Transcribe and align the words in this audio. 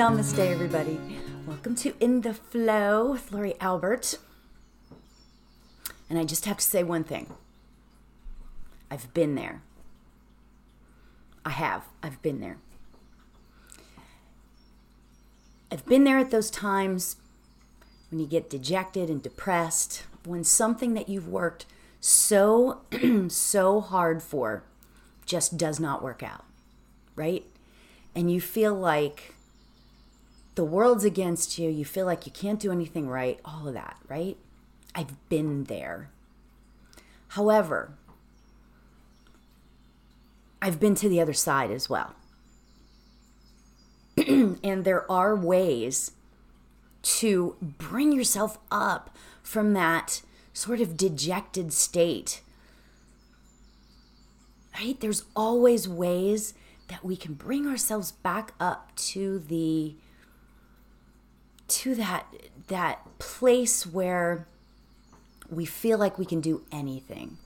Namaste, 0.00 0.38
everybody. 0.38 0.98
Welcome 1.46 1.74
to 1.74 1.92
In 2.00 2.22
the 2.22 2.32
Flow 2.32 3.10
with 3.10 3.30
Lori 3.32 3.52
Albert. 3.60 4.14
And 6.08 6.18
I 6.18 6.24
just 6.24 6.46
have 6.46 6.56
to 6.56 6.64
say 6.64 6.82
one 6.82 7.04
thing 7.04 7.26
I've 8.90 9.12
been 9.12 9.34
there. 9.34 9.60
I 11.44 11.50
have. 11.50 11.84
I've 12.02 12.22
been 12.22 12.40
there. 12.40 12.56
I've 15.70 15.84
been 15.84 16.04
there 16.04 16.16
at 16.16 16.30
those 16.30 16.50
times 16.50 17.16
when 18.10 18.20
you 18.20 18.26
get 18.26 18.48
dejected 18.48 19.10
and 19.10 19.22
depressed, 19.22 20.04
when 20.24 20.44
something 20.44 20.94
that 20.94 21.10
you've 21.10 21.28
worked 21.28 21.66
so, 22.00 22.80
so 23.28 23.82
hard 23.82 24.22
for 24.22 24.64
just 25.26 25.58
does 25.58 25.78
not 25.78 26.02
work 26.02 26.22
out, 26.22 26.46
right? 27.16 27.44
And 28.14 28.32
you 28.32 28.40
feel 28.40 28.74
like 28.74 29.34
the 30.54 30.64
world's 30.64 31.04
against 31.04 31.58
you, 31.58 31.70
you 31.70 31.84
feel 31.84 32.06
like 32.06 32.26
you 32.26 32.32
can't 32.32 32.60
do 32.60 32.72
anything 32.72 33.08
right, 33.08 33.38
all 33.44 33.68
of 33.68 33.74
that, 33.74 33.96
right? 34.08 34.36
I've 34.94 35.28
been 35.28 35.64
there. 35.64 36.10
However, 37.28 37.92
I've 40.60 40.80
been 40.80 40.94
to 40.96 41.08
the 41.08 41.20
other 41.20 41.32
side 41.32 41.70
as 41.70 41.88
well. 41.88 42.14
and 44.16 44.84
there 44.84 45.10
are 45.10 45.34
ways 45.36 46.12
to 47.02 47.56
bring 47.60 48.12
yourself 48.12 48.58
up 48.70 49.16
from 49.42 49.72
that 49.72 50.22
sort 50.52 50.80
of 50.80 50.96
dejected 50.96 51.72
state. 51.72 52.42
Right? 54.78 55.00
There's 55.00 55.24
always 55.34 55.88
ways 55.88 56.54
that 56.88 57.04
we 57.04 57.16
can 57.16 57.34
bring 57.34 57.66
ourselves 57.66 58.12
back 58.12 58.52
up 58.60 58.94
to 58.96 59.38
the 59.38 59.94
to 61.70 61.94
that 61.94 62.26
that 62.68 63.18
place 63.18 63.86
where 63.86 64.46
we 65.48 65.64
feel 65.64 65.98
like 65.98 66.18
we 66.18 66.24
can 66.24 66.40
do 66.40 66.62
anything. 66.70 67.38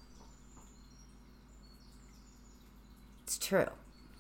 It's 3.22 3.39
true. 3.39 3.69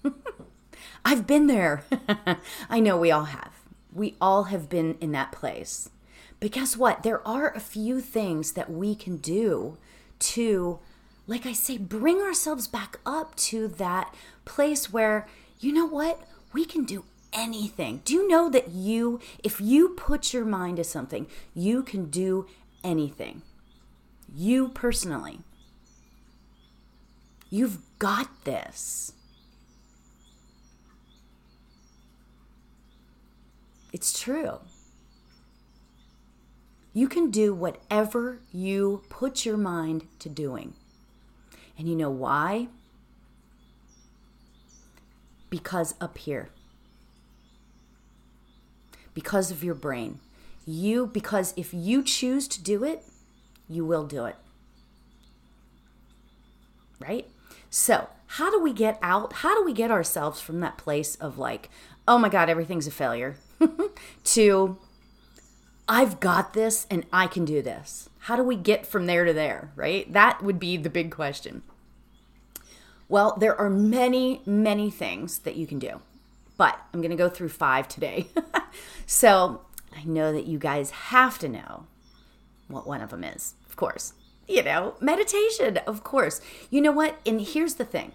I've 1.04 1.26
been 1.26 1.46
there. 1.46 1.84
I 2.70 2.80
know 2.80 2.96
we 2.96 3.10
all 3.10 3.24
have. 3.24 3.52
We 3.92 4.16
all 4.20 4.44
have 4.44 4.68
been 4.68 4.96
in 5.00 5.12
that 5.12 5.32
place. 5.32 5.90
But 6.40 6.52
guess 6.52 6.76
what? 6.76 7.02
There 7.02 7.26
are 7.26 7.52
a 7.52 7.60
few 7.60 8.00
things 8.00 8.52
that 8.52 8.70
we 8.70 8.94
can 8.94 9.18
do 9.18 9.76
to, 10.20 10.78
like 11.26 11.46
I 11.46 11.52
say, 11.52 11.78
bring 11.78 12.20
ourselves 12.20 12.66
back 12.66 12.98
up 13.04 13.34
to 13.36 13.68
that 13.68 14.14
place 14.44 14.92
where, 14.92 15.28
you 15.60 15.72
know 15.72 15.86
what? 15.86 16.20
We 16.52 16.64
can 16.64 16.84
do 16.84 17.04
anything. 17.34 18.00
Do 18.04 18.14
you 18.14 18.28
know 18.28 18.48
that 18.48 18.70
you, 18.70 19.20
if 19.42 19.60
you 19.60 19.90
put 19.90 20.32
your 20.32 20.44
mind 20.44 20.76
to 20.78 20.84
something, 20.84 21.26
you 21.54 21.82
can 21.82 22.08
do 22.10 22.46
anything? 22.82 23.42
You 24.34 24.68
personally. 24.68 25.40
You've 27.50 27.78
got 27.98 28.44
this. 28.44 29.12
It's 33.92 34.18
true. 34.18 34.58
You 36.92 37.08
can 37.08 37.30
do 37.30 37.52
whatever 37.52 38.38
you 38.52 39.02
put 39.08 39.44
your 39.44 39.56
mind 39.56 40.06
to 40.20 40.28
doing. 40.28 40.74
And 41.76 41.88
you 41.88 41.96
know 41.96 42.10
why? 42.10 42.68
Because 45.50 45.94
up 46.00 46.18
here, 46.18 46.50
because 49.14 49.50
of 49.50 49.64
your 49.64 49.74
brain. 49.74 50.18
You, 50.66 51.06
because 51.06 51.54
if 51.56 51.72
you 51.72 52.02
choose 52.02 52.48
to 52.48 52.62
do 52.62 52.84
it, 52.84 53.04
you 53.68 53.84
will 53.84 54.06
do 54.06 54.24
it. 54.24 54.36
Right? 57.00 57.28
So, 57.70 58.08
how 58.26 58.50
do 58.50 58.60
we 58.60 58.72
get 58.72 58.98
out? 59.02 59.32
How 59.34 59.54
do 59.54 59.64
we 59.64 59.72
get 59.72 59.90
ourselves 59.90 60.40
from 60.40 60.60
that 60.60 60.78
place 60.78 61.16
of 61.16 61.38
like, 61.38 61.70
oh 62.06 62.18
my 62.18 62.28
God, 62.28 62.48
everything's 62.48 62.86
a 62.86 62.90
failure, 62.90 63.36
to 64.24 64.78
I've 65.88 66.18
got 66.20 66.54
this 66.54 66.86
and 66.90 67.04
I 67.12 67.26
can 67.26 67.44
do 67.44 67.62
this? 67.62 68.08
How 68.20 68.36
do 68.36 68.42
we 68.42 68.56
get 68.56 68.86
from 68.86 69.06
there 69.06 69.24
to 69.24 69.32
there, 69.32 69.70
right? 69.76 70.10
That 70.12 70.42
would 70.42 70.58
be 70.58 70.76
the 70.76 70.90
big 70.90 71.10
question. 71.10 71.62
Well, 73.08 73.36
there 73.38 73.58
are 73.60 73.68
many, 73.68 74.40
many 74.46 74.90
things 74.90 75.40
that 75.40 75.56
you 75.56 75.66
can 75.66 75.78
do, 75.78 76.00
but 76.56 76.78
I'm 76.92 77.00
going 77.00 77.10
to 77.10 77.16
go 77.16 77.28
through 77.28 77.48
five 77.50 77.88
today. 77.88 78.28
so 79.06 79.62
I 79.96 80.04
know 80.04 80.32
that 80.32 80.46
you 80.46 80.58
guys 80.58 80.90
have 80.90 81.38
to 81.40 81.48
know 81.48 81.86
what 82.68 82.86
one 82.86 83.00
of 83.00 83.10
them 83.10 83.24
is, 83.24 83.54
of 83.68 83.76
course. 83.76 84.14
You 84.46 84.62
know, 84.62 84.94
meditation, 85.00 85.78
of 85.86 86.04
course. 86.04 86.40
You 86.70 86.80
know 86.80 86.92
what? 86.92 87.18
And 87.24 87.40
here's 87.40 87.74
the 87.74 87.84
thing 87.84 88.12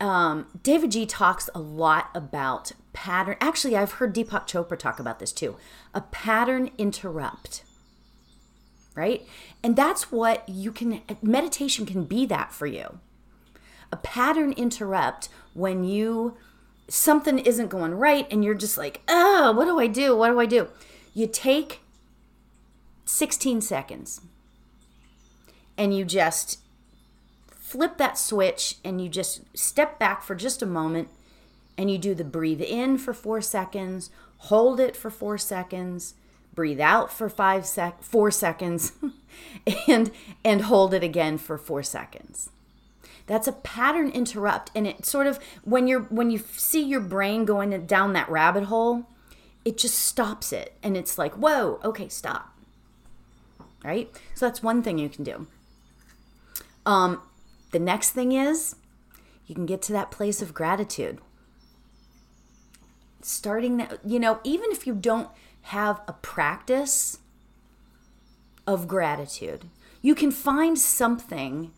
um, 0.00 0.46
davidji 0.62 1.06
talks 1.08 1.48
a 1.54 1.60
lot 1.60 2.10
about 2.14 2.72
pattern. 2.92 3.36
Actually, 3.40 3.76
I've 3.76 3.92
heard 3.92 4.14
Deepak 4.14 4.46
Chopra 4.46 4.78
talk 4.78 4.98
about 5.00 5.18
this 5.18 5.32
too. 5.32 5.56
A 5.94 6.02
pattern 6.02 6.70
interrupt. 6.78 7.64
Right? 8.94 9.26
And 9.62 9.74
that's 9.74 10.12
what 10.12 10.48
you 10.48 10.70
can, 10.70 11.02
meditation 11.20 11.84
can 11.84 12.04
be 12.04 12.26
that 12.26 12.52
for 12.52 12.66
you. 12.66 13.00
A 13.90 13.96
pattern 13.96 14.52
interrupt 14.52 15.28
when 15.52 15.84
you, 15.84 16.36
something 16.88 17.38
isn't 17.38 17.68
going 17.68 17.94
right 17.94 18.26
and 18.30 18.44
you're 18.44 18.54
just 18.54 18.76
like, 18.78 19.00
oh, 19.08 19.52
what 19.52 19.64
do 19.64 19.78
I 19.78 19.86
do? 19.86 20.16
What 20.16 20.28
do 20.30 20.40
I 20.40 20.46
do? 20.46 20.68
You 21.14 21.26
take 21.26 21.80
16 23.04 23.60
seconds 23.60 24.20
and 25.76 25.96
you 25.96 26.04
just 26.04 26.60
flip 27.48 27.96
that 27.98 28.18
switch 28.18 28.76
and 28.84 29.00
you 29.00 29.08
just 29.08 29.42
step 29.56 29.98
back 29.98 30.22
for 30.22 30.34
just 30.34 30.62
a 30.62 30.66
moment 30.66 31.08
and 31.76 31.90
you 31.90 31.98
do 31.98 32.14
the 32.14 32.24
breathe 32.24 32.60
in 32.60 32.98
for 32.98 33.12
four 33.12 33.40
seconds, 33.40 34.10
hold 34.38 34.78
it 34.78 34.96
for 34.96 35.10
four 35.10 35.38
seconds, 35.38 36.14
breathe 36.54 36.80
out 36.80 37.12
for 37.12 37.28
five 37.28 37.66
sec 37.66 38.02
four 38.02 38.30
seconds, 38.30 38.92
and 39.88 40.12
and 40.44 40.62
hold 40.62 40.94
it 40.94 41.02
again 41.02 41.36
for 41.36 41.58
four 41.58 41.82
seconds. 41.82 42.50
That's 43.26 43.48
a 43.48 43.52
pattern 43.52 44.10
interrupt, 44.10 44.70
and 44.74 44.86
it 44.86 45.06
sort 45.06 45.26
of 45.26 45.38
when 45.62 45.86
you're 45.86 46.02
when 46.02 46.30
you 46.30 46.38
see 46.38 46.82
your 46.82 47.00
brain 47.00 47.44
going 47.44 47.86
down 47.86 48.12
that 48.12 48.28
rabbit 48.28 48.64
hole, 48.64 49.08
it 49.64 49.78
just 49.78 49.98
stops 49.98 50.52
it, 50.52 50.76
and 50.82 50.96
it's 50.96 51.16
like, 51.16 51.34
whoa, 51.34 51.80
okay, 51.84 52.08
stop. 52.08 52.54
Right. 53.82 54.10
So 54.34 54.46
that's 54.46 54.62
one 54.62 54.82
thing 54.82 54.98
you 54.98 55.08
can 55.08 55.24
do. 55.24 55.46
Um, 56.86 57.20
the 57.72 57.78
next 57.78 58.10
thing 58.10 58.32
is 58.32 58.76
you 59.46 59.54
can 59.54 59.66
get 59.66 59.82
to 59.82 59.92
that 59.92 60.10
place 60.10 60.40
of 60.40 60.54
gratitude 60.54 61.20
starting 63.24 63.78
that, 63.78 63.98
you 64.04 64.20
know, 64.20 64.38
even 64.44 64.70
if 64.70 64.86
you 64.86 64.94
don't 64.94 65.28
have 65.62 66.00
a 66.06 66.12
practice 66.12 67.18
of 68.66 68.86
gratitude, 68.86 69.64
you 70.02 70.14
can 70.14 70.30
find 70.30 70.78
something 70.78 71.72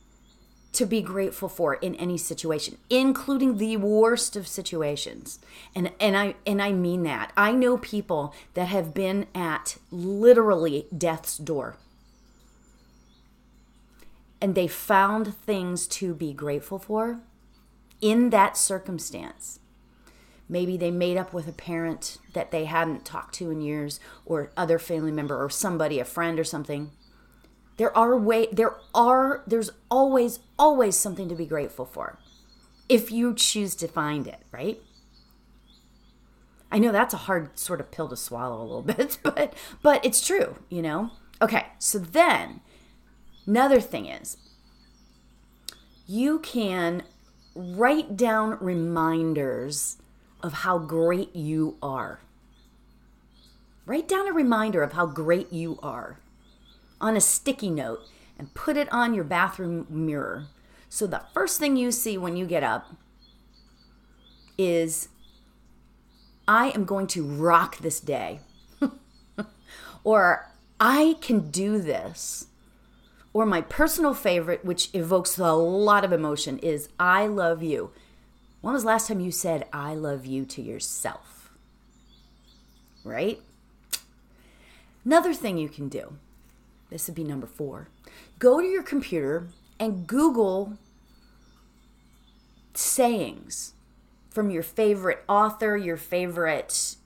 to 0.77 0.87
be 0.87 1.03
grateful 1.03 1.49
for 1.49 1.75
in 1.75 1.95
any 1.97 2.19
situation 2.19 2.79
including 2.91 3.59
the 3.59 3.77
worst 3.77 4.37
of 4.37 4.47
situations. 4.47 5.39
And 5.75 5.93
and 6.01 6.17
I 6.17 6.35
and 6.47 6.63
I 6.63 6.73
mean 6.73 7.03
that. 7.05 7.33
I 7.37 7.53
know 7.53 7.79
people 7.79 8.35
that 8.55 8.69
have 8.69 8.95
been 8.95 9.27
at 9.35 9.77
literally 9.91 10.87
death's 10.97 11.37
door. 11.37 11.77
And 14.41 14.55
they 14.55 14.69
found 14.69 15.35
things 15.35 15.87
to 15.89 16.15
be 16.15 16.33
grateful 16.33 16.79
for 16.79 17.21
in 18.01 18.31
that 18.31 18.57
circumstance. 18.57 19.59
Maybe 20.49 20.77
they 20.77 20.91
made 20.91 21.17
up 21.17 21.33
with 21.33 21.49
a 21.49 21.53
parent 21.53 22.19
that 22.35 22.51
they 22.51 22.67
hadn't 22.67 23.05
talked 23.05 23.35
to 23.37 23.51
in 23.51 23.61
years 23.61 23.99
or 24.25 24.53
other 24.57 24.79
family 24.79 25.11
member 25.11 25.43
or 25.43 25.51
somebody 25.51 25.99
a 25.99 26.05
friend 26.05 26.39
or 26.39 26.45
something 26.45 26.93
there 27.77 27.97
are 27.97 28.17
way 28.17 28.49
there 28.53 28.77
are 28.95 29.43
there's 29.47 29.71
always 29.91 30.41
always 30.59 30.97
something 30.97 31.29
to 31.29 31.35
be 31.35 31.47
grateful 31.47 31.85
for 31.85 32.19
if 32.89 33.11
you 33.11 33.35
choose 33.35 33.75
to 33.77 33.89
find 33.89 34.27
it 34.27 34.41
right? 34.53 34.81
I 36.71 36.79
know 36.79 36.91
that's 36.93 37.15
a 37.15 37.19
hard 37.19 37.59
sort 37.59 37.81
of 37.81 37.91
pill 37.91 38.09
to 38.09 38.17
swallow 38.17 38.61
a 38.61 38.65
little 38.65 38.83
bit 38.95 39.19
but 39.23 39.55
but 39.83 40.05
it's 40.05 40.27
true 40.27 40.57
you 40.69 40.83
know? 40.83 41.11
Okay 41.41 41.67
so 41.79 41.99
then 41.99 42.61
another 43.47 43.81
thing 43.81 44.07
is 44.07 44.37
you 46.07 46.39
can 46.39 47.03
write 47.55 48.17
down 48.17 48.59
reminders 48.61 49.97
of 50.43 50.53
how 50.53 50.79
great 50.79 51.35
you 51.35 51.77
are. 51.83 52.21
Write 53.87 54.07
down 54.07 54.29
a 54.29 54.33
reminder 54.33 54.83
of 54.83 54.93
how 54.93 55.07
great 55.07 55.53
you 55.53 55.79
are 55.83 56.19
on 57.01 57.17
a 57.17 57.21
sticky 57.21 57.71
note 57.71 58.01
and 58.39 58.55
put 58.55 58.77
it 58.77 58.93
on 58.93 59.15
your 59.15 59.25
bathroom 59.25 59.87
mirror. 59.89 60.47
So 60.89 61.07
the 61.07 61.23
first 61.35 61.59
thing 61.59 61.77
you 61.77 61.91
see 61.93 62.17
when 62.17 62.37
you 62.37 62.47
get 62.47 62.63
up 62.63 62.95
is 64.59 65.09
I 66.49 66.69
am 66.71 66.85
going 66.85 67.07
to 67.09 67.25
rock 67.25 67.79
this 67.79 68.01
day. 68.01 68.41
or 70.05 70.53
I 70.79 71.17
can 71.21 71.51
do 71.51 71.79
this. 71.81 72.49
Or 73.33 73.45
my 73.45 73.61
personal 73.61 74.15
favorite, 74.15 74.65
which 74.65 74.89
evokes 74.95 75.37
a 75.39 75.53
lot 75.53 76.05
of 76.05 76.13
emotion, 76.13 76.59
is 76.61 76.89
I 76.99 77.27
love 77.27 77.63
you. 77.63 77.91
When 78.63 78.73
was 78.73 78.83
the 78.83 78.89
last 78.89 79.09
time 79.09 79.21
you 79.21 79.31
said 79.31 79.67
I 79.73 79.95
love 79.95 80.25
you 80.25 80.45
to 80.47 80.63
yourself? 80.63 81.51
Right? 83.05 83.41
Another 85.05 85.35
thing 85.35 85.59
you 85.59 85.69
can 85.69 85.89
do, 85.89 86.17
this 86.91 87.07
would 87.07 87.15
be 87.17 87.25
number 87.25 87.47
four, 87.47 87.89
go 88.39 88.61
to 88.61 88.67
your 88.67 88.83
computer 88.83 89.49
and 89.79 90.07
Google 90.07 90.79
sayings 92.75 93.75
from 94.31 94.51
your 94.51 94.63
favorite 94.63 95.25
author, 95.29 95.77
your 95.77 95.97
favorite 95.97 96.97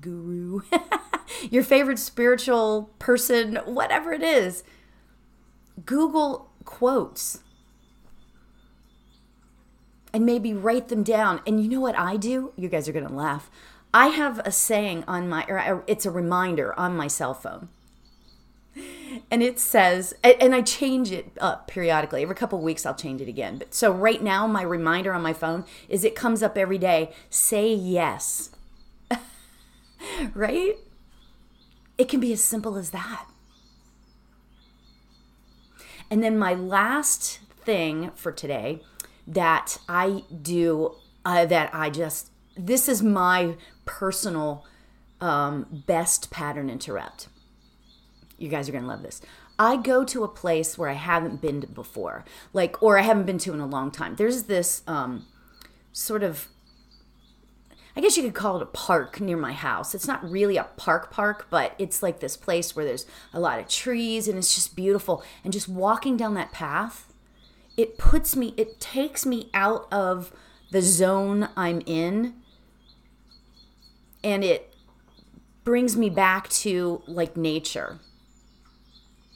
guru, 0.00 0.62
your 1.50 1.62
favorite 1.62 1.98
spiritual 1.98 2.90
person, 2.98 3.56
whatever 3.64 4.12
it 4.12 4.22
is. 4.22 4.64
Google 5.84 6.50
quotes 6.64 7.40
and 10.12 10.24
maybe 10.24 10.54
write 10.54 10.88
them 10.88 11.02
down. 11.02 11.40
And 11.46 11.62
you 11.62 11.68
know 11.68 11.80
what 11.80 11.98
I 11.98 12.16
do? 12.16 12.52
You 12.56 12.68
guys 12.68 12.88
are 12.88 12.92
going 12.92 13.06
to 13.06 13.12
laugh. 13.12 13.50
I 13.92 14.08
have 14.08 14.40
a 14.44 14.50
saying 14.50 15.04
on 15.06 15.28
my, 15.28 15.44
or 15.48 15.84
it's 15.86 16.06
a 16.06 16.10
reminder 16.10 16.78
on 16.78 16.96
my 16.96 17.06
cell 17.06 17.34
phone. 17.34 17.68
And 19.30 19.42
it 19.42 19.58
says, 19.58 20.14
and 20.22 20.54
I 20.54 20.60
change 20.60 21.10
it 21.10 21.32
up 21.40 21.66
periodically. 21.68 22.22
Every 22.22 22.34
couple 22.34 22.60
weeks, 22.60 22.84
I'll 22.84 22.94
change 22.94 23.20
it 23.20 23.28
again. 23.28 23.58
But 23.58 23.74
so 23.74 23.90
right 23.90 24.22
now, 24.22 24.46
my 24.46 24.62
reminder 24.62 25.12
on 25.14 25.22
my 25.22 25.32
phone 25.32 25.64
is 25.88 26.04
it 26.04 26.14
comes 26.14 26.42
up 26.42 26.58
every 26.58 26.78
day 26.78 27.12
say 27.30 27.72
yes. 27.72 28.50
right? 30.34 30.74
It 31.96 32.08
can 32.08 32.20
be 32.20 32.32
as 32.32 32.44
simple 32.44 32.76
as 32.76 32.90
that. 32.90 33.26
And 36.10 36.22
then 36.22 36.38
my 36.38 36.54
last 36.54 37.40
thing 37.64 38.10
for 38.14 38.30
today 38.30 38.82
that 39.26 39.78
I 39.88 40.22
do, 40.42 40.94
uh, 41.24 41.46
that 41.46 41.70
I 41.74 41.90
just, 41.90 42.30
this 42.56 42.88
is 42.88 43.02
my 43.02 43.56
personal 43.86 44.64
um, 45.20 45.82
best 45.86 46.30
pattern 46.30 46.70
interrupt. 46.70 47.28
You 48.38 48.48
guys 48.48 48.68
are 48.68 48.72
going 48.72 48.84
to 48.84 48.88
love 48.88 49.02
this. 49.02 49.20
I 49.58 49.76
go 49.76 50.04
to 50.04 50.24
a 50.24 50.28
place 50.28 50.76
where 50.76 50.90
I 50.90 50.94
haven't 50.94 51.40
been 51.40 51.60
before, 51.60 52.24
like, 52.52 52.82
or 52.82 52.98
I 52.98 53.02
haven't 53.02 53.24
been 53.24 53.38
to 53.38 53.54
in 53.54 53.60
a 53.60 53.66
long 53.66 53.90
time. 53.90 54.16
There's 54.16 54.44
this 54.44 54.82
um, 54.86 55.26
sort 55.92 56.22
of 56.22 56.48
I 57.96 58.02
guess 58.02 58.18
you 58.18 58.22
could 58.22 58.34
call 58.34 58.56
it 58.56 58.62
a 58.62 58.66
park 58.66 59.20
near 59.20 59.38
my 59.38 59.54
house. 59.54 59.94
It's 59.94 60.06
not 60.06 60.30
really 60.30 60.58
a 60.58 60.64
park 60.76 61.10
park, 61.10 61.46
but 61.48 61.74
it's 61.78 62.02
like 62.02 62.20
this 62.20 62.36
place 62.36 62.76
where 62.76 62.84
there's 62.84 63.06
a 63.32 63.40
lot 63.40 63.58
of 63.58 63.68
trees 63.68 64.28
and 64.28 64.36
it's 64.36 64.54
just 64.54 64.76
beautiful. 64.76 65.24
And 65.42 65.50
just 65.50 65.66
walking 65.66 66.18
down 66.18 66.34
that 66.34 66.52
path, 66.52 67.10
it 67.74 67.96
puts 67.96 68.36
me, 68.36 68.52
it 68.58 68.80
takes 68.80 69.24
me 69.24 69.48
out 69.54 69.88
of 69.90 70.30
the 70.70 70.82
zone 70.82 71.48
I'm 71.56 71.80
in 71.86 72.34
and 74.22 74.44
it 74.44 74.74
brings 75.64 75.96
me 75.96 76.10
back 76.10 76.50
to 76.50 77.02
like 77.06 77.34
nature. 77.34 77.98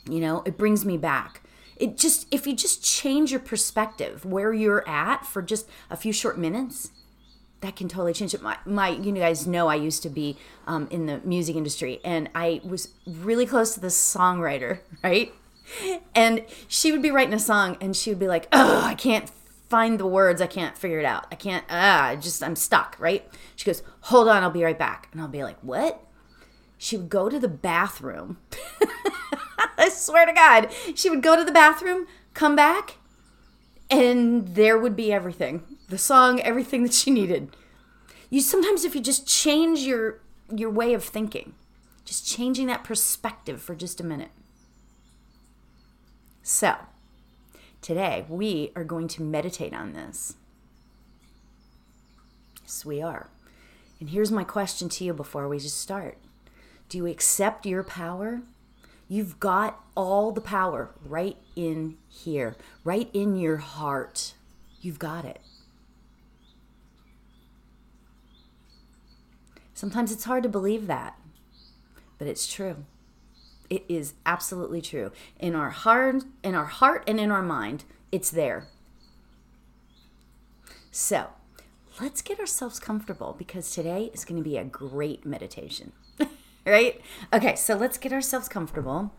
You 0.08 0.20
know, 0.20 0.42
it 0.44 0.56
brings 0.56 0.84
me 0.84 0.96
back. 0.96 1.42
It 1.76 1.96
just, 1.96 2.26
if 2.30 2.46
you 2.46 2.54
just 2.54 2.84
change 2.84 3.30
your 3.30 3.40
perspective 3.40 4.24
where 4.24 4.52
you're 4.52 4.86
at 4.88 5.26
for 5.26 5.40
just 5.40 5.68
a 5.88 5.96
few 5.96 6.12
short 6.12 6.38
minutes, 6.38 6.90
that 7.60 7.76
can 7.76 7.88
totally 7.88 8.12
change 8.12 8.34
it. 8.34 8.42
My, 8.42 8.56
my, 8.64 8.88
you 8.90 9.12
guys 9.12 9.46
know 9.46 9.68
I 9.68 9.74
used 9.74 10.02
to 10.02 10.08
be 10.08 10.36
um, 10.66 10.88
in 10.90 11.06
the 11.06 11.20
music 11.24 11.56
industry, 11.56 12.00
and 12.04 12.28
I 12.34 12.60
was 12.64 12.88
really 13.06 13.46
close 13.46 13.74
to 13.74 13.80
this 13.80 13.96
songwriter, 13.96 14.80
right? 15.04 15.32
And 16.14 16.44
she 16.68 16.90
would 16.90 17.02
be 17.02 17.10
writing 17.10 17.34
a 17.34 17.38
song, 17.38 17.76
and 17.80 17.94
she 17.94 18.10
would 18.10 18.18
be 18.18 18.26
like, 18.26 18.48
"Oh, 18.52 18.82
I 18.82 18.94
can't 18.94 19.30
find 19.68 20.00
the 20.00 20.06
words. 20.06 20.40
I 20.42 20.48
can't 20.48 20.76
figure 20.76 20.98
it 20.98 21.04
out. 21.04 21.26
I 21.30 21.36
can't. 21.36 21.64
Ah, 21.70 22.16
just 22.18 22.42
I'm 22.42 22.56
stuck." 22.56 22.96
Right? 22.98 23.28
She 23.54 23.66
goes, 23.66 23.82
"Hold 24.02 24.26
on, 24.26 24.42
I'll 24.42 24.50
be 24.50 24.64
right 24.64 24.78
back," 24.78 25.08
and 25.12 25.20
I'll 25.20 25.28
be 25.28 25.44
like, 25.44 25.58
"What?" 25.62 26.04
She 26.76 26.96
would 26.96 27.08
go 27.08 27.28
to 27.28 27.38
the 27.38 27.46
bathroom. 27.46 28.38
I 29.80 29.88
swear 29.88 30.26
to 30.26 30.32
God, 30.32 30.68
she 30.94 31.10
would 31.10 31.22
go 31.22 31.36
to 31.36 31.44
the 31.44 31.52
bathroom, 31.52 32.06
come 32.34 32.54
back, 32.54 32.98
and 33.90 34.54
there 34.54 34.78
would 34.78 34.94
be 34.94 35.12
everything. 35.12 35.62
The 35.88 35.98
song 35.98 36.40
everything 36.40 36.82
that 36.84 36.94
she 36.94 37.10
needed. 37.10 37.56
You 38.28 38.40
sometimes 38.40 38.84
if 38.84 38.94
you 38.94 39.00
just 39.00 39.26
change 39.26 39.80
your 39.80 40.20
your 40.54 40.70
way 40.70 40.94
of 40.94 41.04
thinking 41.04 41.54
just 42.10 42.26
changing 42.26 42.66
that 42.66 42.82
perspective 42.82 43.62
for 43.62 43.76
just 43.76 44.00
a 44.00 44.04
minute. 44.04 44.32
So 46.42 46.74
today 47.80 48.24
we 48.28 48.72
are 48.74 48.82
going 48.82 49.06
to 49.06 49.22
meditate 49.22 49.72
on 49.72 49.92
this. 49.92 50.34
Yes 52.62 52.84
we 52.84 53.00
are. 53.00 53.30
And 54.00 54.10
here's 54.10 54.32
my 54.32 54.42
question 54.42 54.88
to 54.88 55.04
you 55.04 55.12
before 55.12 55.46
we 55.46 55.60
just 55.60 55.78
start. 55.78 56.18
Do 56.88 56.98
you 56.98 57.06
accept 57.06 57.64
your 57.64 57.84
power 57.84 58.42
You've 59.12 59.40
got 59.40 59.84
all 59.96 60.30
the 60.30 60.40
power 60.40 60.94
right 61.04 61.36
in 61.56 61.96
here, 62.08 62.54
right 62.84 63.10
in 63.12 63.34
your 63.34 63.56
heart. 63.56 64.34
You've 64.80 65.00
got 65.00 65.24
it. 65.24 65.40
Sometimes 69.74 70.12
it's 70.12 70.22
hard 70.22 70.44
to 70.44 70.48
believe 70.48 70.86
that, 70.86 71.18
but 72.18 72.28
it's 72.28 72.46
true. 72.46 72.84
It 73.68 73.84
is 73.88 74.14
absolutely 74.24 74.80
true. 74.80 75.10
In 75.40 75.56
our 75.56 75.70
heart, 75.70 76.22
in 76.44 76.54
our 76.54 76.66
heart 76.66 77.02
and 77.08 77.18
in 77.18 77.32
our 77.32 77.42
mind, 77.42 77.82
it's 78.12 78.30
there. 78.30 78.68
So, 80.92 81.30
let's 82.00 82.22
get 82.22 82.38
ourselves 82.38 82.78
comfortable 82.78 83.34
because 83.36 83.72
today 83.72 84.12
is 84.14 84.24
going 84.24 84.40
to 84.40 84.48
be 84.48 84.56
a 84.56 84.62
great 84.62 85.26
meditation 85.26 85.90
right? 86.66 87.00
Okay, 87.32 87.56
so 87.56 87.76
let's 87.76 87.98
get 87.98 88.12
ourselves 88.12 88.48
comfortable. 88.48 89.12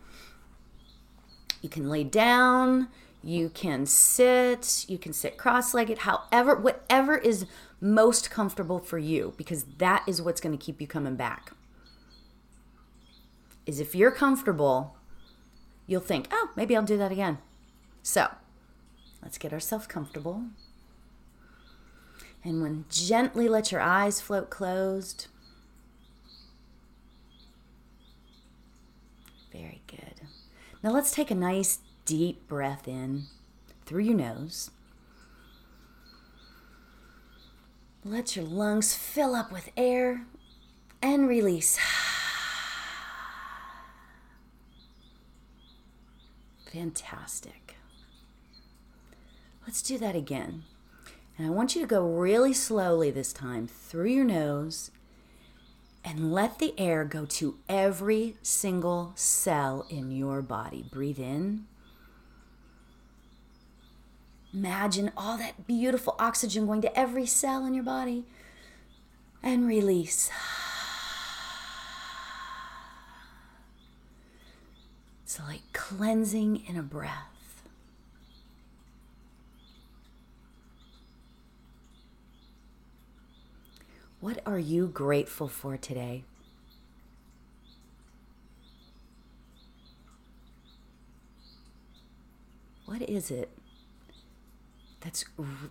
You 1.60 1.68
can 1.68 1.88
lay 1.88 2.04
down, 2.04 2.88
you 3.22 3.48
can 3.48 3.86
sit, 3.86 4.84
you 4.88 4.98
can 4.98 5.12
sit 5.12 5.36
cross 5.36 5.74
legged, 5.74 5.98
however, 5.98 6.56
whatever 6.56 7.16
is 7.16 7.46
most 7.80 8.30
comfortable 8.30 8.78
for 8.78 8.98
you, 8.98 9.34
because 9.36 9.64
that 9.78 10.02
is 10.06 10.20
what's 10.20 10.40
going 10.40 10.56
to 10.56 10.64
keep 10.64 10.80
you 10.80 10.86
coming 10.86 11.16
back. 11.16 11.52
Is 13.64 13.78
if 13.78 13.94
you're 13.94 14.10
comfortable, 14.10 14.96
you'll 15.86 16.00
think, 16.00 16.26
oh, 16.32 16.50
maybe 16.56 16.76
I'll 16.76 16.82
do 16.82 16.98
that 16.98 17.12
again. 17.12 17.38
So 18.02 18.28
let's 19.22 19.38
get 19.38 19.52
ourselves 19.52 19.86
comfortable. 19.86 20.42
And 22.44 22.60
when 22.60 22.86
gently 22.90 23.48
let 23.48 23.70
your 23.70 23.80
eyes 23.80 24.20
float 24.20 24.50
closed, 24.50 25.28
Very 29.52 29.82
good. 29.86 30.26
Now 30.82 30.90
let's 30.90 31.12
take 31.12 31.30
a 31.30 31.36
nice 31.36 31.78
deep 32.04 32.48
breath 32.48 32.88
in 32.88 33.24
through 33.86 34.02
your 34.02 34.16
nose. 34.16 34.70
Let 38.04 38.34
your 38.34 38.44
lungs 38.44 38.94
fill 38.94 39.36
up 39.36 39.52
with 39.52 39.70
air 39.76 40.26
and 41.00 41.28
release. 41.28 41.78
Fantastic. 46.72 47.76
Let's 49.64 49.82
do 49.82 49.98
that 49.98 50.16
again. 50.16 50.64
And 51.38 51.46
I 51.46 51.50
want 51.50 51.76
you 51.76 51.80
to 51.80 51.86
go 51.86 52.04
really 52.04 52.52
slowly 52.52 53.10
this 53.12 53.32
time 53.32 53.68
through 53.68 54.08
your 54.08 54.24
nose 54.24 54.90
and 56.04 56.32
let 56.32 56.58
the 56.58 56.74
air 56.78 57.04
go 57.04 57.24
to 57.24 57.58
every 57.68 58.36
single 58.42 59.12
cell 59.14 59.86
in 59.88 60.10
your 60.10 60.42
body. 60.42 60.84
Breathe 60.90 61.20
in. 61.20 61.66
Imagine 64.52 65.12
all 65.16 65.38
that 65.38 65.66
beautiful 65.66 66.14
oxygen 66.18 66.66
going 66.66 66.82
to 66.82 66.98
every 66.98 67.24
cell 67.26 67.64
in 67.64 67.72
your 67.74 67.84
body. 67.84 68.24
And 69.42 69.66
release. 69.66 70.30
It's 75.24 75.40
like 75.40 75.62
cleansing 75.72 76.64
in 76.66 76.76
a 76.76 76.82
breath. 76.82 77.41
What 84.22 84.40
are 84.46 84.56
you 84.56 84.86
grateful 84.86 85.48
for 85.48 85.76
today? 85.76 86.22
What 92.84 93.02
is 93.02 93.32
it 93.32 93.50
that's 95.00 95.24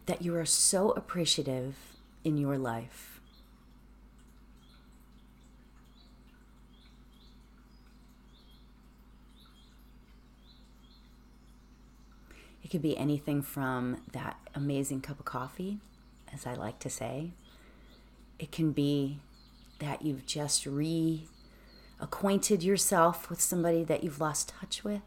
that 0.05 0.21
you 0.21 0.35
are 0.35 0.43
so 0.45 0.91
appreciative 0.91 1.77
in 2.25 2.37
your 2.37 2.57
life? 2.57 3.21
It 12.61 12.69
could 12.69 12.81
be 12.81 12.97
anything 12.97 13.41
from 13.41 14.01
that 14.11 14.37
amazing 14.53 14.99
cup 14.99 15.19
of 15.19 15.25
coffee, 15.25 15.77
as 16.33 16.45
I 16.45 16.55
like 16.55 16.79
to 16.79 16.89
say, 16.89 17.31
it 18.41 18.51
can 18.51 18.71
be 18.71 19.19
that 19.77 20.01
you've 20.01 20.25
just 20.25 20.65
reacquainted 20.65 22.63
yourself 22.63 23.29
with 23.29 23.39
somebody 23.39 23.83
that 23.83 24.03
you've 24.03 24.19
lost 24.19 24.51
touch 24.59 24.83
with. 24.83 25.03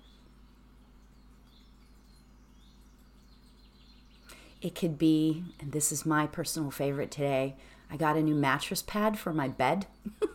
It 4.63 4.77
could 4.77 4.97
be, 4.97 5.43
and 5.59 5.73
this 5.73 5.91
is 5.91 6.07
my 6.07 6.29
personal 6.29 6.71
favorite 6.71 7.11
today, 7.11 7.57
I 7.91 7.97
got 7.97 8.17
a 8.17 8.23
new 8.23 8.37
mattress 8.37 8.83
pad 8.83 9.19
for 9.19 9.33
my 9.33 9.49
bed. 9.49 9.87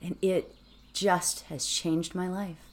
and 0.00 0.16
it 0.22 0.54
just 0.92 1.40
has 1.46 1.66
changed 1.66 2.14
my 2.14 2.28
life. 2.28 2.64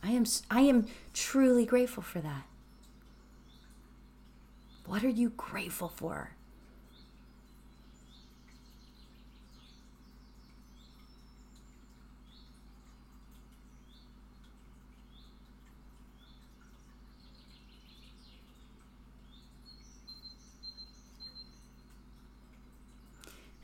I 0.00 0.12
am 0.12 0.26
I 0.48 0.60
am 0.60 0.86
truly 1.12 1.66
grateful 1.66 2.04
for 2.04 2.20
that. 2.20 2.44
What 4.86 5.02
are 5.02 5.08
you 5.08 5.30
grateful 5.30 5.88
for? 5.88 6.37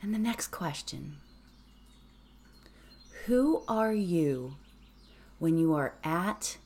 And 0.05 0.13
the 0.13 0.19
next 0.19 0.49
question 0.49 1.15
Who 3.25 3.63
are 3.67 3.91
you 3.91 4.53
when 5.39 5.57
you 5.57 5.73
are 5.73 5.95
at 6.03 6.57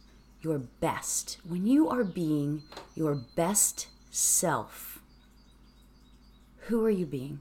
your 0.41 0.57
best? 0.57 1.37
When 1.47 1.65
you 1.65 1.87
are 1.87 2.03
being 2.03 2.63
your 2.95 3.15
best 3.15 3.87
self? 4.11 4.99
Who 6.67 6.83
are 6.83 6.89
you 6.89 7.05
being? 7.05 7.39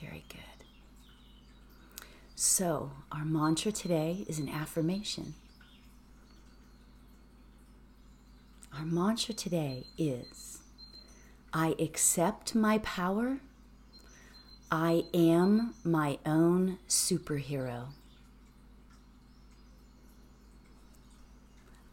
Very 0.00 0.24
good. 0.28 0.40
So, 2.38 2.90
our 3.10 3.24
mantra 3.24 3.72
today 3.72 4.26
is 4.28 4.38
an 4.38 4.50
affirmation. 4.50 5.32
Our 8.78 8.84
mantra 8.84 9.32
today 9.32 9.86
is 9.96 10.58
I 11.54 11.74
accept 11.78 12.54
my 12.54 12.76
power. 12.80 13.38
I 14.70 15.04
am 15.14 15.76
my 15.82 16.18
own 16.26 16.76
superhero. 16.86 17.86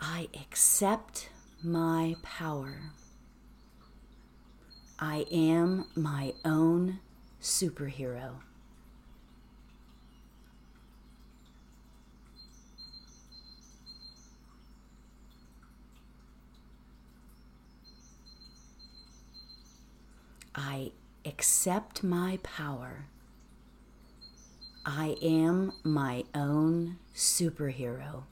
I 0.01 0.27
accept 0.33 1.29
my 1.63 2.17
power. 2.21 2.91
I 4.99 5.25
am 5.31 5.85
my 5.95 6.33
own 6.43 6.99
superhero. 7.41 8.41
I 20.55 20.91
accept 21.25 22.03
my 22.03 22.39
power. 22.43 23.05
I 24.85 25.15
am 25.21 25.73
my 25.83 26.25
own 26.35 26.97
superhero. 27.15 28.23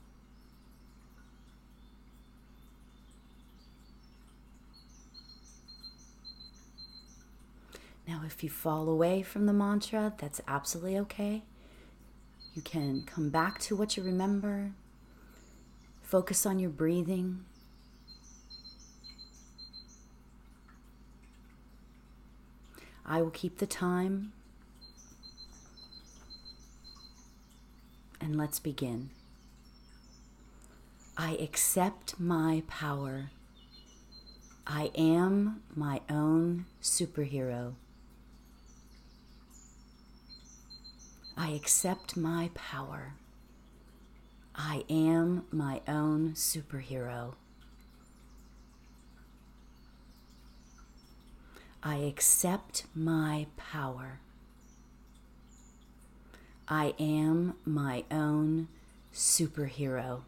Now, 8.06 8.22
if 8.26 8.44
you 8.44 8.50
fall 8.50 8.88
away 8.88 9.22
from 9.22 9.46
the 9.46 9.52
mantra, 9.52 10.12
that's 10.18 10.40
absolutely 10.46 10.98
okay. 10.98 11.42
You 12.54 12.60
can 12.60 13.04
come 13.06 13.30
back 13.30 13.58
to 13.60 13.76
what 13.76 13.96
you 13.96 14.02
remember, 14.02 14.72
focus 16.02 16.44
on 16.44 16.58
your 16.58 16.70
breathing. 16.70 17.44
I 23.12 23.20
will 23.20 23.30
keep 23.30 23.58
the 23.58 23.66
time. 23.66 24.32
And 28.22 28.38
let's 28.38 28.58
begin. 28.58 29.10
I 31.18 31.32
accept 31.32 32.18
my 32.18 32.62
power. 32.68 33.30
I 34.66 34.92
am 34.94 35.60
my 35.76 36.00
own 36.08 36.64
superhero. 36.80 37.74
I 41.36 41.50
accept 41.50 42.16
my 42.16 42.48
power. 42.54 43.12
I 44.54 44.84
am 44.88 45.44
my 45.52 45.82
own 45.86 46.32
superhero. 46.32 47.34
I 51.82 51.96
accept 51.96 52.84
my 52.94 53.46
power. 53.56 54.20
I 56.68 56.94
am 56.98 57.54
my 57.64 58.04
own 58.10 58.68
superhero. 59.12 60.22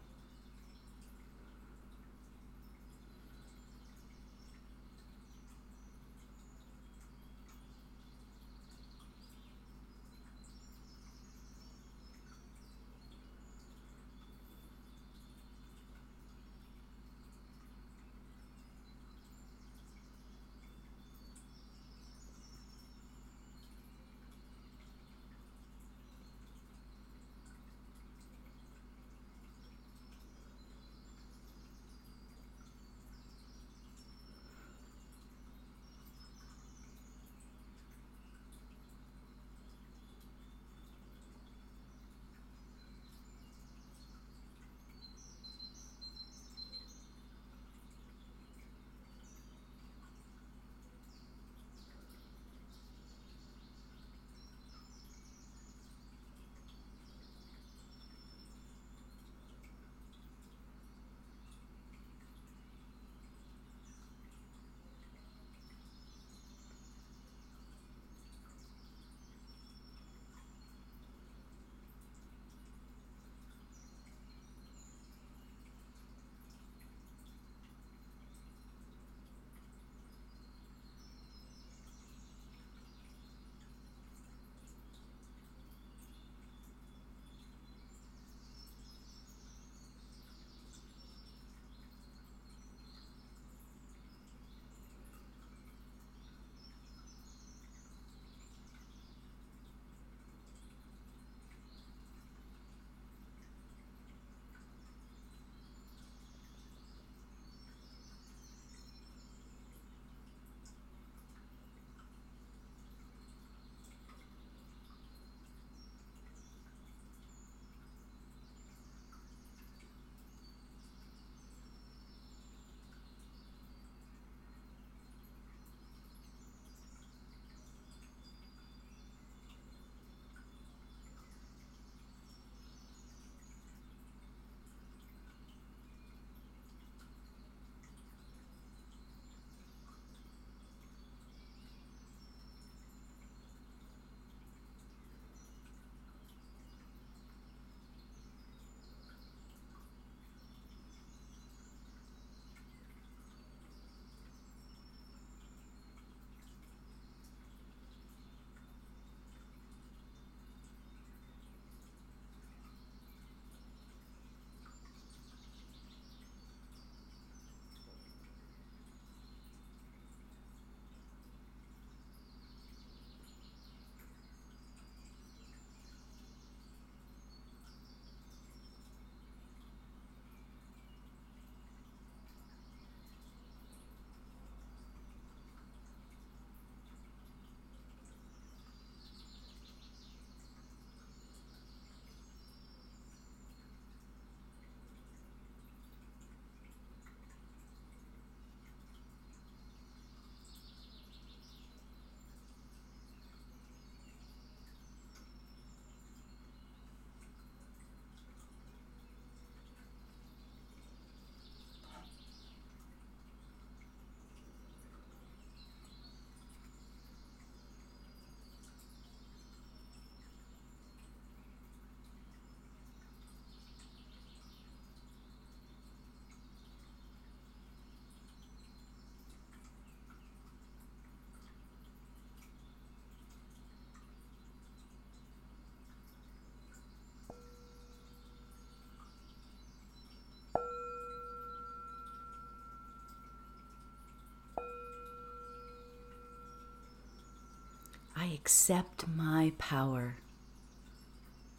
I 248.25 248.29
accept 248.29 249.07
my 249.07 249.51
power. 249.59 250.15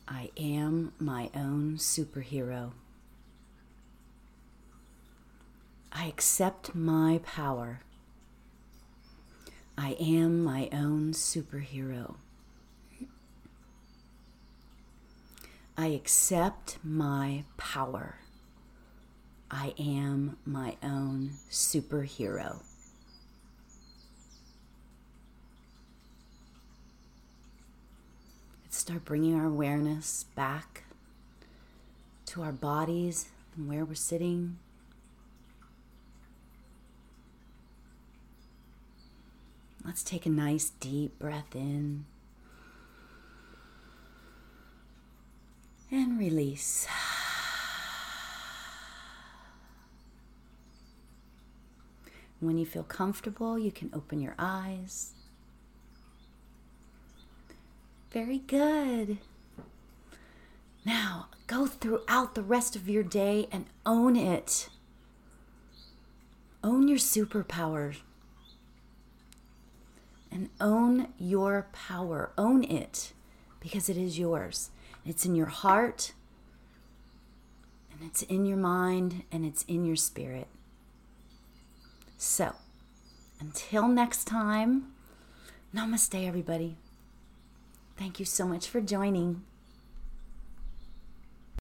I 0.08 0.30
am 0.36 0.94
my 0.98 1.30
own 1.32 1.76
superhero. 1.76 2.72
I 5.92 6.06
accept 6.06 6.74
my 6.74 7.20
power. 7.22 7.82
I 9.78 9.92
am 10.00 10.42
my 10.42 10.68
own 10.72 11.12
superhero. 11.12 12.16
I 15.78 15.86
accept 15.86 16.78
my 16.82 17.44
power. 17.56 18.16
I 19.52 19.72
am 19.78 20.36
my 20.44 20.76
own 20.82 21.34
superhero. 21.48 22.62
Let's 28.75 28.75
start 28.86 29.04
bringing 29.04 29.34
our 29.34 29.46
awareness 29.46 30.26
back 30.36 30.84
to 32.24 32.40
our 32.40 32.52
bodies 32.52 33.26
and 33.56 33.68
where 33.68 33.84
we're 33.84 33.96
sitting. 33.96 34.58
Let's 39.84 40.04
take 40.04 40.24
a 40.24 40.28
nice 40.28 40.70
deep 40.78 41.18
breath 41.18 41.56
in 41.56 42.04
and 45.90 46.16
release. 46.16 46.86
When 52.38 52.56
you 52.56 52.64
feel 52.64 52.84
comfortable, 52.84 53.58
you 53.58 53.72
can 53.72 53.90
open 53.92 54.20
your 54.20 54.36
eyes. 54.38 55.12
Very 58.16 58.38
good. 58.38 59.18
Now, 60.86 61.26
go 61.46 61.66
throughout 61.66 62.34
the 62.34 62.40
rest 62.40 62.74
of 62.74 62.88
your 62.88 63.02
day 63.02 63.46
and 63.52 63.66
own 63.84 64.16
it. 64.16 64.70
Own 66.64 66.88
your 66.88 66.96
superpower. 66.96 67.96
And 70.32 70.48
own 70.62 71.08
your 71.18 71.66
power. 71.74 72.30
Own 72.38 72.64
it 72.64 73.12
because 73.60 73.90
it 73.90 73.98
is 73.98 74.18
yours. 74.18 74.70
It's 75.04 75.26
in 75.26 75.34
your 75.34 75.48
heart, 75.48 76.14
and 77.92 78.00
it's 78.08 78.22
in 78.22 78.46
your 78.46 78.56
mind, 78.56 79.24
and 79.30 79.44
it's 79.44 79.62
in 79.64 79.84
your 79.84 79.96
spirit. 79.96 80.46
So, 82.16 82.54
until 83.40 83.86
next 83.88 84.24
time, 84.24 84.94
namaste, 85.74 86.26
everybody. 86.26 86.78
Thank 87.96 88.20
you 88.20 88.26
so 88.26 88.46
much 88.46 88.68
for 88.68 88.80
joining. 88.80 89.42